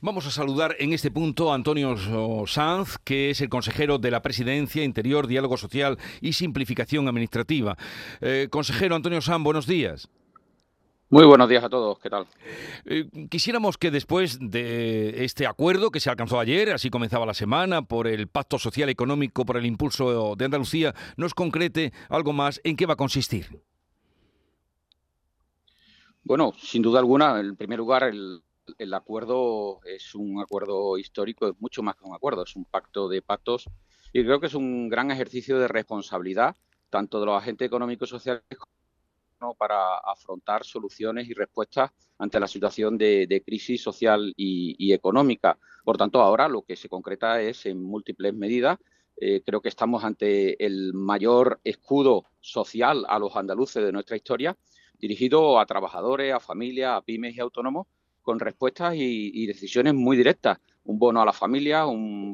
[0.00, 1.96] Vamos a saludar en este punto a Antonio
[2.46, 7.76] Sanz, que es el consejero de la Presidencia, Interior, Diálogo Social y Simplificación Administrativa.
[8.20, 10.08] Eh, consejero Antonio Sanz, buenos días.
[11.12, 12.28] Muy buenos días a todos, ¿qué tal?
[12.84, 17.82] Eh, quisiéramos que después de este acuerdo que se alcanzó ayer, así comenzaba la semana,
[17.82, 22.76] por el Pacto Social Económico, por el impulso de Andalucía, nos concrete algo más en
[22.76, 23.60] qué va a consistir.
[26.22, 28.42] Bueno, sin duda alguna, en primer lugar, el,
[28.78, 33.08] el acuerdo es un acuerdo histórico, es mucho más que un acuerdo, es un pacto
[33.08, 33.68] de pactos
[34.12, 36.56] y creo que es un gran ejercicio de responsabilidad,
[36.88, 38.42] tanto de los agentes económicos y sociales
[39.38, 45.58] como para afrontar soluciones y respuestas ante la situación de, crisis social y, económica.
[45.84, 48.78] Por tanto, ahora lo que se concreta es en múltiples medidas.
[49.16, 54.56] Eh, creo que estamos ante el mayor escudo social a los andaluces de nuestra historia,
[54.98, 57.86] dirigido a trabajadores, a familias, a pymes y autónomos,
[58.30, 60.58] con respuestas y, decisiones muy directas.
[60.84, 61.84] Un bono a la familia,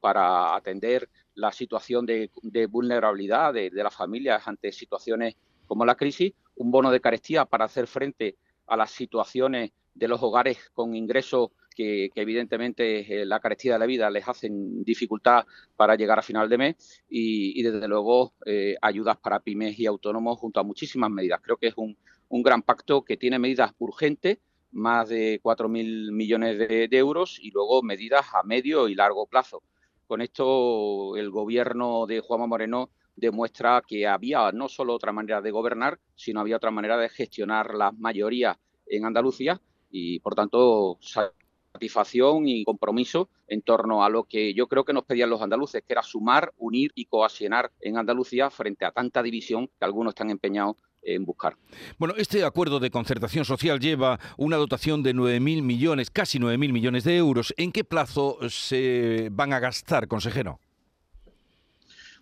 [0.00, 2.30] para atender la situación de,
[2.70, 5.34] vulnerabilidad de, las familias ante situaciones
[5.66, 8.36] como la crisis, un bono de carestía para hacer frente
[8.68, 13.86] a las situaciones de los hogares con ingresos que, evidentemente eh, la carestía de la
[13.86, 19.16] vida les hacen dificultad para llegar a final de mes y, desde luego eh, ayudas
[19.16, 21.40] para pymes y autónomos junto a muchísimas medidas.
[21.42, 24.38] Creo que es un gran pacto que tiene medidas urgentes
[24.72, 29.62] más de 4.000 millones de, euros y luego medidas a medio y largo plazo.
[30.06, 35.50] Con esto el gobierno de Juanma Moreno demuestra que había no solo otra manera de
[35.50, 39.60] gobernar, sino había otra manera de gestionar las mayorías en Andalucía
[39.90, 45.04] y, por tanto, satisfacción y compromiso en torno a lo que yo creo que nos
[45.04, 49.66] pedían los andaluces, que era sumar, unir y cohesionar en Andalucía frente a tanta división
[49.66, 51.56] que algunos están empeñados en buscar.
[51.98, 57.04] Bueno, este acuerdo de concertación social lleva una dotación de 9.000 millones, casi 9.000 millones
[57.04, 57.54] de euros.
[57.56, 60.60] ¿En qué plazo se van a gastar, consejero?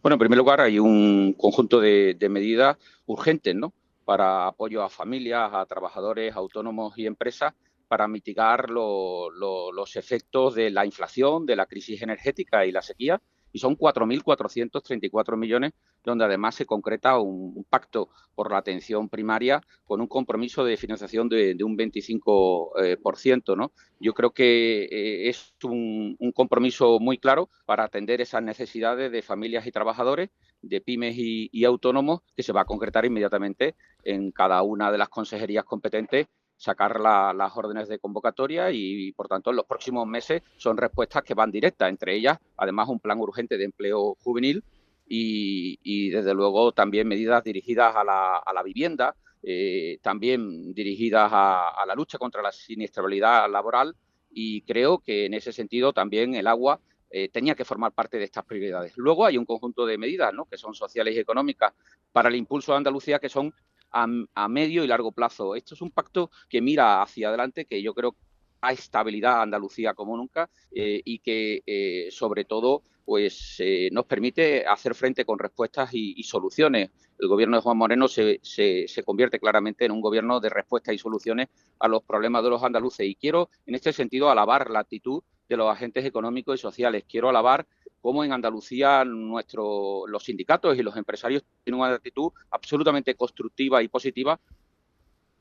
[0.03, 2.77] Bueno, en primer lugar hay un conjunto de, medidas
[3.07, 3.73] urgentes, ¿no?
[4.05, 7.52] Para apoyo a familias, a trabajadores, autónomos y empresas
[7.89, 13.20] para mitigar los efectos de la inflación, de la crisis energética y la sequía
[13.53, 15.73] y son 4.434 millones,
[16.05, 21.29] donde además se concreta un, pacto por la atención primaria con un compromiso de financiación
[21.29, 23.57] de, un 25%.
[23.57, 23.73] ¿no?
[24.01, 29.67] Yo creo que eh, es un, compromiso muy claro para atender esas necesidades de familias
[29.67, 34.91] y trabajadores, de pymes y autónomos, que se va a concretar inmediatamente en cada una
[34.91, 36.27] de las consejerías competentes
[36.58, 41.35] sacar las órdenes de convocatoria y, por tanto, en los próximos meses son respuestas que
[41.35, 44.64] van directas, entre ellas, además, un plan urgente de empleo juvenil
[45.07, 52.19] y, desde luego, también medidas dirigidas a la, vivienda, eh, también dirigidas a, la lucha
[52.19, 53.95] contra la siniestrabilidad laboral
[54.30, 56.80] y creo que en ese sentido también el agua
[57.11, 58.92] eh, tenía que formar parte de estas prioridades.
[58.96, 61.73] Luego hay un conjunto de medidas que son sociales y económicas
[62.13, 63.55] para el impulso de Andalucía que son
[63.91, 65.55] a, medio y largo plazo.
[65.55, 68.17] Esto es un pacto que mira hacia adelante, que yo creo
[68.61, 74.05] a estabilidad a Andalucía como nunca eh, y que eh, sobre todo pues eh, nos
[74.05, 76.91] permite hacer frente con respuestas y, soluciones.
[77.19, 80.99] El gobierno de Juan Moreno se, se, convierte claramente en un gobierno de respuestas y
[80.99, 85.23] soluciones a los problemas de los andaluces y quiero en este sentido alabar la actitud
[85.48, 87.05] de los agentes económicos y sociales.
[87.09, 87.67] Quiero alabar
[88.01, 93.89] cómo en Andalucía nuestro, los sindicatos y los empresarios tienen una actitud absolutamente constructiva y
[93.89, 94.39] positiva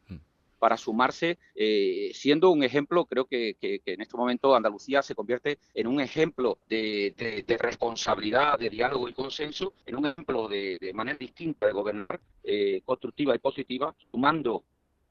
[0.08, 0.16] mm.
[0.60, 5.88] para sumarse, eh, siendo un ejemplo, creo que, en este momento Andalucía se convierte en
[5.88, 7.14] un ejemplo de,
[7.60, 13.36] responsabilidad, de diálogo y consenso, en un ejemplo de, manera distinta de gobernar, eh, constructiva
[13.36, 14.64] y positiva, sumando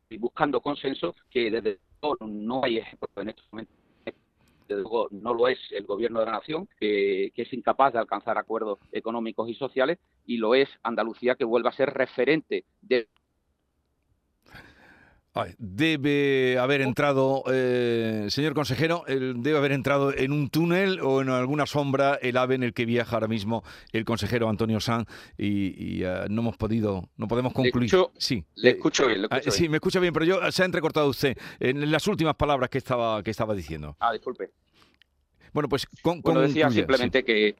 [0.08, 3.72] y buscando consenso, que desde luego no hay ejemplo en este momento
[4.66, 8.38] desde luego no lo es el gobierno de la nación, que, es incapaz de alcanzar
[8.38, 13.08] acuerdos económicos y sociales, y lo es Andalucía, que vuelve a ser referente de
[15.58, 21.66] Debe haber entrado, eh, señor consejero, debe haber entrado en un túnel o en alguna
[21.66, 23.62] sombra el ave en el que viaja ahora mismo
[23.92, 27.90] el consejero Antonio Sanz y, eh, no hemos podido, no podemos concluir.
[28.16, 29.26] sí, le escucho bien.
[29.30, 32.70] Ah, sí, me escucha bien, pero yo se ha entrecortado usted en las últimas palabras
[32.70, 33.96] que estaba que estaba diciendo.
[34.00, 34.50] Ah, disculpe.
[35.52, 37.56] Bueno, pues con, decía simplemente que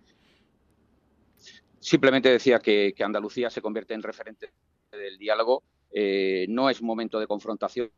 [1.81, 4.53] simplemente decía que, que Andalucía se convierte en referente
[4.93, 7.91] del diálogo eh, no es momento de confrontación.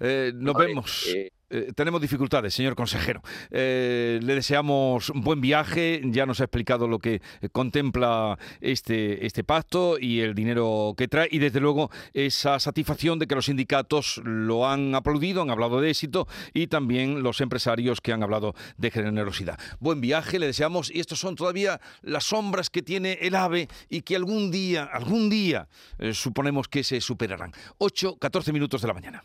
[0.00, 1.06] Eh, nos vemos.
[1.08, 3.20] Eh, eh, tenemos dificultades, señor consejero.
[3.50, 6.00] Eh, le deseamos un buen viaje.
[6.06, 7.20] Ya nos ha explicado lo que
[7.52, 11.28] contempla este, este pacto y el dinero que trae.
[11.30, 15.90] Y desde luego esa satisfacción de que los sindicatos lo han aplaudido, han hablado de
[15.90, 19.58] éxito y también los empresarios que han hablado de generosidad.
[19.78, 20.90] Buen viaje, le deseamos.
[20.90, 25.28] Y estos son todavía las sombras que tiene el AVE y que algún día, algún
[25.28, 27.52] día, eh, suponemos que se superarán.
[27.76, 29.22] 8, 14 minutos de la mañana.